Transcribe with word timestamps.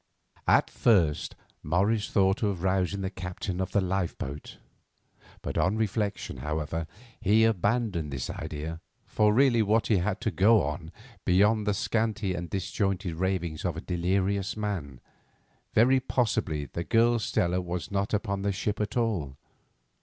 At 0.47 0.71
first 0.71 1.35
Morris 1.61 2.09
thought 2.09 2.41
of 2.41 2.63
rousing 2.63 3.01
the 3.01 3.11
captain 3.11 3.61
of 3.61 3.71
the 3.71 3.81
lifeboat. 3.81 4.57
On 5.55 5.77
reflection, 5.77 6.37
however, 6.37 6.87
he 7.19 7.43
abandoned 7.43 8.11
this 8.11 8.27
idea, 8.27 8.81
for 9.05 9.31
really 9.31 9.61
what 9.61 9.89
had 9.89 10.17
he 10.17 10.19
to 10.21 10.31
go 10.31 10.63
on 10.63 10.91
beyond 11.23 11.67
the 11.67 11.75
scanty 11.75 12.33
and 12.33 12.49
disjointed 12.49 13.13
ravings 13.13 13.63
of 13.63 13.77
a 13.77 13.81
delirious 13.81 14.57
man? 14.57 14.99
Very 15.75 15.99
possibly 15.99 16.65
the 16.65 16.83
girl 16.83 17.19
Stella 17.19 17.61
was 17.61 17.91
not 17.91 18.11
upon 18.11 18.41
the 18.41 18.51
ship 18.51 18.81
at 18.81 18.97
all. 18.97 19.37